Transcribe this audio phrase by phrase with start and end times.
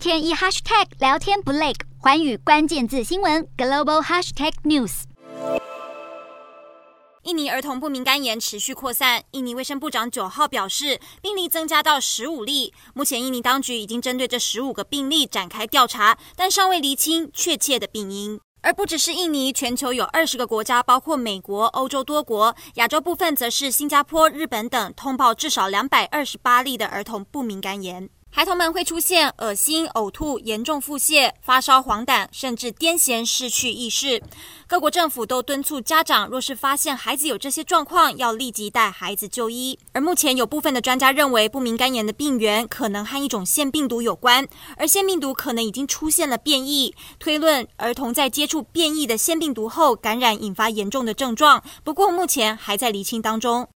[0.00, 5.02] 天一 hashtag 聊天不累，环宇关键字新闻 global hashtag news。
[7.24, 12.72] 印尼儿童不明肝炎持续扩散，印尼卫生部长九号表示，病例增加到十五例。
[12.94, 18.40] 目前，印尼当局已经针对这十五个病例展开调查，但尚未厘清确切的病因。
[18.62, 28.08] 而不只是印尼，全球有二十个国家，包括美国、欧洲多国，亚洲部分则是新加坡、日本等，通报至少两百二十八例的儿童不明肝炎。
[28.32, 34.22] 孩童们会出现恶心、呕吐、严重腹泻、发烧、黄疸，甚至癫痫、失去意识。
[34.68, 39.76] 各国政府都敦促家长，若是发现孩子有这些状况，要立即带孩子就医。
[39.92, 51.62] 而目前有部分的专家认为，不明肝炎的病源可能和一种腺病毒有关，而腺病毒可能已经出现了变异，推论儿童在接触变异的腺病毒后感染，引发严重的症状。
[51.82, 53.66] 不过目前还在厘清当中。